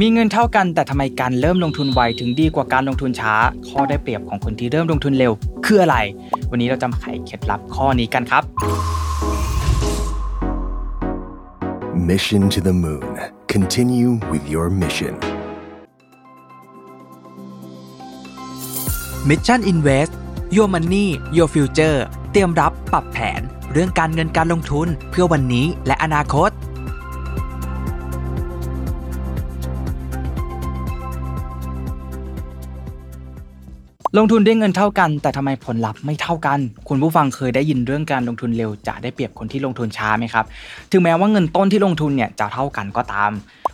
[0.00, 3.34] มีเงินเท่ากันแต่ทำไมการเริ่มลงทุนไวถึงดีกว่าการลงทุนช้า
[3.68, 5.32] ข้อได้เปรียบของคนที่เริ่มลงทุนเร็ว
[5.64, 5.96] คืออะไร
[6.50, 8.42] วันนี้เราจะมาไขเคล็ดลับข้อนี้กันครับ
[12.10, 13.04] Mission to the Moon.
[13.54, 15.14] Continue with your mission.
[19.28, 20.12] Mission Invest
[20.56, 21.06] Your Money
[21.36, 21.98] Your Future
[22.32, 23.40] เตรียมรับปรับแผน
[23.72, 26.50] เรื่องการเงินการลงทุนเพื่อวันนี้และอนาคต
[34.18, 40.44] ลงทุนได้เงินเท่ากัน แต่ทำไมผลลัพธ์ไม่เท่ากัน คุณผู้ฟังเคยได้ยินเรื่องการลงทุนเร็วจะได้เปรียบคนที่ลงทุนช้าไหมครับ
[40.92, 43.30] ถึงแม้ว่าเงินต้นที่ลงทุนเนี่ยจะเท่ากันก็ตาม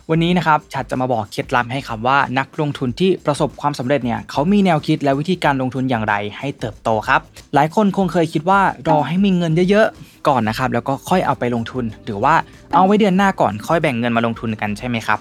[0.09, 7.21] วันนี้นะครับฉัดจะมาบอกเคล็ดลับให้ครับว่า นักลงทุนที่ประสบความสำเร็จเนี่ยเขามีแนวคิดและวิธีการลงทุนอย่างไรให้เติบโตครับ
[7.55, 12.33] หลายคนคงเคยคิดว่ารอให้มีเงินเยอะๆ ก่อนนะครับแล้วก็ค่อยเอาไปลงทุน หรือว่า
[12.73, 15.19] เอาไว้เดือนหน้าก่อนค่อยแบ่งเงินมาลงทุนกันใช่ไหมครับ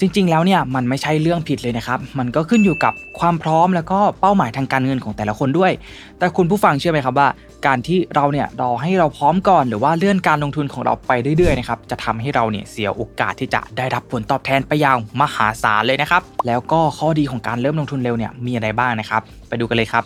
[0.00, 5.72] จริงๆแล้วเนี่ยมันไม่ใช่เรื่องผิดเลยนะครับ มันก็ขึ้นอยู่กับความพร้อมแล้วก็เป้าหมายทางการเงินของแต่ละคนด้วย
[6.18, 7.28] แต่คุณผู้ฟังเชื่อไหมครับว่า
[7.66, 20.04] การที่เราเนี่ยรอให้เราพร้อมก่อน หรือว่าเลื่อนการลงทุนของเราไปเรื่อยๆนะครับจะทำให้เราเนี่ยเสียโอกาสที่จะได้รับผลตอบแทนไปยางมหาศาลเลยนะครับแล้วก็ข้อดีของการเริ่มลงทุนเร็วเนี่ยมีอะไรบ้างนะครับ ไปดูกันเลยครับ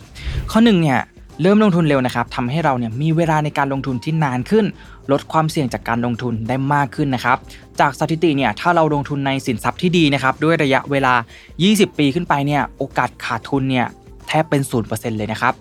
[0.51, 0.99] ข้อหนึ่งเนี่ย
[1.43, 4.65] เริ่มลงทุนเร็วนะครับทำให้เราเนี่ยมีเวลาในการลงทุนที่นานขึ้น
[5.13, 7.39] ลดความเสี่ยงจากการลงทุนได้มากขึ้นนะครับ
[7.81, 11.15] จากสถิติเนี่ยถ้าเราลงทุนในสินทรัพย์ที่ดีนะครับด้วยระยะเวลา
[11.57, 13.87] 20 ปีขึ้นไปเนี่ยโอกาสขาดทุนเนี่ย
[14.29, 15.55] แทบเป็น 0%เลยนะครับ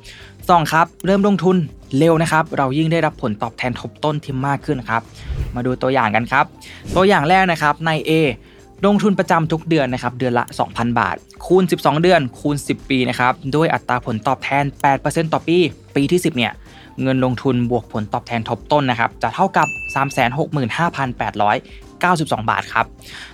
[0.50, 1.56] สองครับเริ่มลงทุน
[1.98, 5.02] เร็วนะครับ เรายิ่งได้รับผลตอบแทนทบต้นที่มากขึ้นครับ
[5.56, 6.46] มาดูตัวอย่างกันครับ
[6.96, 8.12] ตัวอย่างแรกนะครับใน A
[8.86, 14.64] ลงทุนประจำทุกเดือนนะครับเดือนละ 2,000 บาท คูณ 12 เดือน คูณ 10 ปีนะครับด้วยอัตราผลตอบแทน
[15.00, 15.58] 8%ต่อปี
[15.95, 16.54] ปีที่ 10 เนี่ย
[17.02, 19.68] เงินลงทุนบวกผลตอบแทนทบต้นนะครับจะเท่ากับ
[21.23, 22.86] 365,892 บาทครับ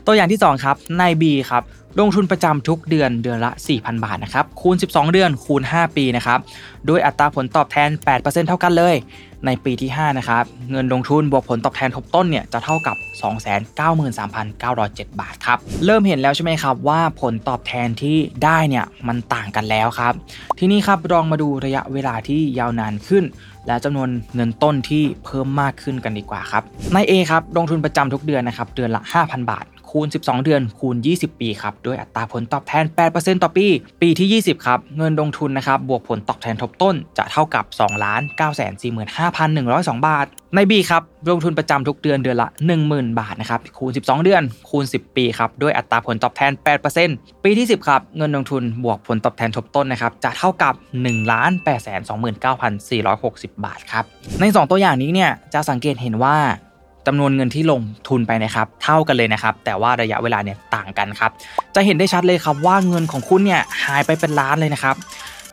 [0.06, 1.64] ตัวอย่างที่ 2 ครับใน B ครับ
[2.00, 6.39] ลงทุนประจำทุกเดือนเดือนละ 4,000 บาทนะครับคูณ 12 เดือนคูณ 5 ปีนะครับ
[6.89, 8.95] ด้วยอัตราผลตอบแทน 8%เท่ากันเลย
[9.46, 12.97] ในปีที่ 5 นะครับ เงินลงทุนบวกผลตอบแทนทบต้นเนี่ยจะเท่ากับ
[13.94, 20.13] 293,907 บาทครับ เริ่มเห็นแล้วใช่ไหมครับว่าผลตอบแทนที่ได้เนี่ยมันต่างกันแล้วครับ
[20.59, 23.24] ทีนี้ครับลองมาดูระยะเวลาที่ยาวนานขึ้น
[23.68, 26.63] และจำนวนเงินต้นที่เพิ่มมากขึ้นกันดีกว่าครับ
[26.94, 33.68] ใน A ครับลงทุนประจำทุกเดือนนะครับเดือนละ 5,000 บาท คูณ 12 เดือน คูณ 20 ปีครับด้วยอัตราผลตอบแทน 8%ต่อปี
[34.02, 37.84] ปีที่ 20 ครับ เงินลงทุนนะครับบวกผลตอบแทนทบต้นจะเท่ากับ2
[38.40, 38.97] 9 4 5 1
[39.72, 40.25] 0 2 บาท
[40.56, 42.50] ใน B ครับลงทุนประจำทุกเดือนเดือนละ
[42.84, 46.52] 10,000 บาทนะครับคูณ 12 เดือน คูณ 10 ปีครับด้วยอัตราผลตอบแทน
[46.97, 50.73] 8%ปีที่ 10 ครับ เงินลงทุนบวกผลตอบแทนทบต้นนะครับจะเท่ากับ
[51.03, 51.31] 1
[51.66, 51.72] 8
[52.09, 52.12] 2
[52.44, 52.46] 9
[52.90, 54.06] 4 6 0 บาทครับ
[54.40, 56.38] ใน 2 ตัวอย่างนี้เนี่ยจะสังเกตเห็นว่า
[57.13, 61.31] จำนวนเงินที่ลงทุนไปนะครับ เท่ากันเลยนะครับ แต่ว่าระยะเวลาเนี่ยต่างกันครับ
[61.75, 64.95] จะเห็นได้ชัดเลยครับว่าเงินของคุณเนี่ยหายไปเป็นล้านเลยนะครับ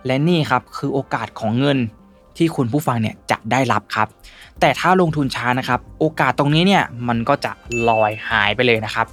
[0.07, 1.79] และนี่ครับคือโอกาสของเงิน
[2.37, 4.09] ที่คุณผู้ฟังเนี่ยจะได้รับครับ
[4.61, 7.53] แต่ถ้าลงทุนช้านะครับโอกาสตรงนี้เนี่ยมันก็จะ
[7.89, 9.07] ลอยหายไปเลยนะครับ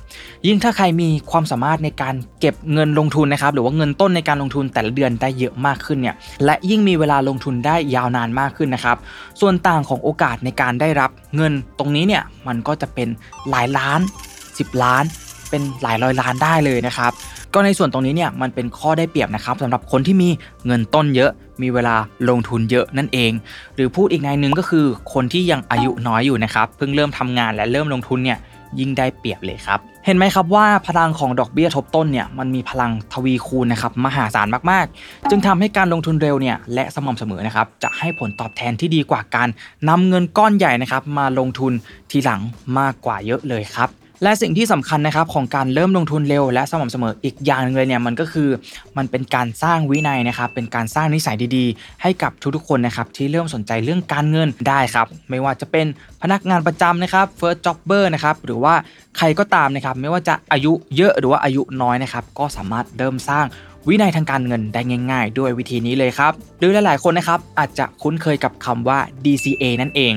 [0.46, 8.98] ยิ่งถ้าใครมีความสามารถในการเก็บเงินลงทุนนะครับหรือว่าเงินต้นในการลงทุนแต่ละเดือนได้เยอะมากขึ้นเนี่ยและยิ่งมีเวลาลงทุนได้ยาวนานมากขึ้นนะครับ
[9.42, 13.08] ส่วนต่างของโอกาสในการได้รับเงินตรงนี้เนี่ยมันก็จะเป็น
[13.50, 14.00] หลายล้าน
[14.42, 15.04] 10 ล้าน
[15.50, 17.12] เป็นหลายร้อยล้านได้เลยนะครับ
[17.54, 20.30] ก็ในส่วนตรงนี้เนี่ยมันเป็นข้อได้เปรียบนะครับสำหรับคนที่มี
[20.66, 21.96] เงินต้นเยอะ มีเวลา
[22.30, 23.32] ลงทุนเยอะนั่นเอง
[23.76, 28.38] หรือพูดอีกในหนึ่งก็คือคนที่ยังอายุน้อยอยู่นะครับเพิ่งเริ่มทำงานและเริ่มลงทุนเนี่ย
[28.80, 39.50] ยิ่งได้เปรียบเลยครับ เห็นไหมครับว่าพลังของดอกเบี้ยทบต้นเนี่ยมันมีพลังทวีคูณนะครับมหาศาลมากๆ จึงทำให้การลงทุนเร็วเนี่ยและสม่ำเสมอนะครับจะให้ผลตอบแทนที่ดีกว่าการ
[39.90, 41.74] นำเงินก้อนใหญ่นะครับมาลงทุน
[42.12, 42.42] ทีหลัง
[42.80, 43.90] มากกว่าเยอะเลยครับ
[44.24, 48.50] และสิ่งที่สำคัญนะครับของการเริ่มลงทุนเร็ว และสม่ำเสมออีกอย่างหนึงเลยเนี่ยมันก็คือ
[48.98, 55.86] มันเป็นการสร้างวินัยนะครับเป็นการสร้างนิสัยดีๆ ให้กับทุกๆคนนะครับที่เริ่มสนใจเรื่องการเงินได้ครับไม่ว่าจะเป็น
[56.22, 58.74] พนักงานประจำนะครับ first jobber นะครับหรือว่า
[59.18, 63.46] ใครก็ตามนะครับไม่ว่าจะอายุเยอะหรือว่าอายุน้อยนะครับก็สามารถเริ่มสร้าง
[63.90, 64.82] วินัยทางการเงินได้
[65.12, 70.14] ง่าย ๆ ด้วยวิธีนี้เลยครับ หรือหลาย ๆ คนนะครับอาจจะคุ้นเคยกับคำว่า DCA นั่นเอง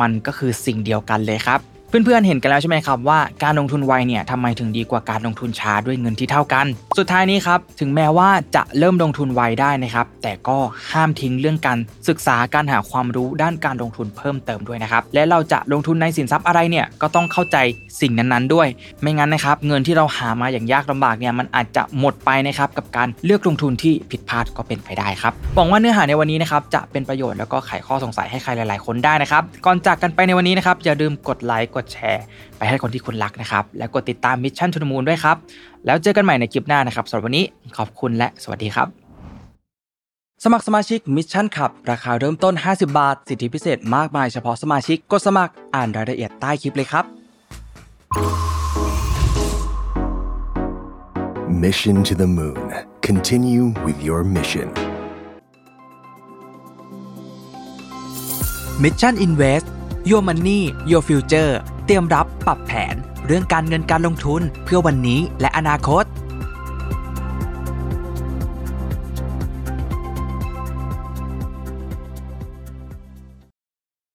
[0.00, 1.60] มันก็คือสิ่งเดียวกันเลยครับ
[1.90, 6.66] เพื่อนๆเห็นกันแล้วใช่ไหมครับว่าการลงทุนไวเนี่ยทำไมถึงดีกว่าการลงทุนช้าด้วยเงินที่เท่ากัน
[6.98, 10.58] สุดท้ายนี้ครับถึงแม้ว่าจะเริ่มลงทุนไวได้นะครับ แต่ก็
[10.92, 11.78] ห้ามทิ้งเรื่องการ
[12.08, 17.56] ศึกษาการหาความรู้ด้านการลงทุนเพิ่มเติมด้วยนะครับและเราจะลงทุนในสินทรัพย์อะไรเนี่ยก็ต้องเข้าใจ
[18.00, 18.68] สิ่งนั้นๆด้วย
[19.02, 32.24] ไม่งั้นนะครับเงินที่เราหามาอย่างยากลำบากเนี่ยมันอาจจะหมดไปนะครับกับการเลือกลงทุนที่ผิดพลาดก็เป็นไปได้ครับหวังว่าเนื้อหาในวันนี้นะครับจะเป็นประโยชน์แล้วก็ไขข้อสงสัยให้ใครหลาย ๆ คนได้นะครับก่อนจากกันไปในวันนี้นะครับอย่าลืมกดไลค์กดดแชร์
[32.58, 35.36] ไปให้คนที่คุณรักนะครับ แล้วกดติดตาม Mission to the Moon ด้วยครับ
[35.86, 37.44] แล้วเจอกันใหม่ในคลิปหน้านะครับสำหรับวันนี้
[37.76, 38.88] ขอบคุณและสวัสดีครับ
[40.44, 47.04] สมัครสมาชิก Mission Club ราคาเริ่มต้น 50 บาท สิทธิพิเศษมากมายเฉพาะสมาชิกกดสมัครอ่านรายละเอียดใต้คลิปเลยครับ
[51.64, 52.72] Mission to the Moon.
[53.02, 54.68] Continue with your mission.
[58.84, 59.66] Mission Invest
[60.08, 60.60] Your Money
[60.90, 61.52] Your Future
[61.86, 62.94] เตรียมรับปรับแผน
[63.26, 66.04] เรื่องการเงินการลงทุนเพื่อวันนี้และอนาคต